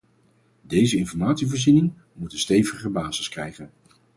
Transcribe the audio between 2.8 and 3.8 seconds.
basis krijgen.